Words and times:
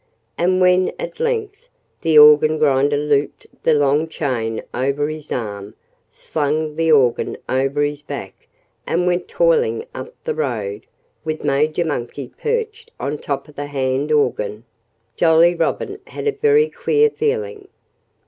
And 0.35 0.59
when, 0.59 0.91
at 0.97 1.19
length, 1.19 1.69
the 2.01 2.17
organ 2.17 2.57
grinder 2.57 2.97
looped 2.97 3.45
the 3.61 3.75
long 3.75 4.07
chain 4.07 4.63
over 4.73 5.07
his 5.09 5.31
arm, 5.31 5.75
slung 6.09 6.75
the 6.75 6.91
organ 6.91 7.37
over 7.47 7.83
his 7.83 8.01
back, 8.01 8.47
and 8.87 9.05
went 9.05 9.27
toiling 9.27 9.85
up 9.93 10.11
the 10.23 10.33
road, 10.33 10.87
with 11.23 11.43
Major 11.43 11.85
Monkey 11.85 12.31
perched 12.35 12.89
on 12.99 13.19
top 13.19 13.47
of 13.47 13.55
the 13.55 13.67
hand 13.67 14.11
organ, 14.11 14.63
Jolly 15.15 15.53
Robin 15.53 15.99
had 16.07 16.27
a 16.27 16.31
very 16.31 16.67
queer 16.67 17.11
feeling. 17.11 17.67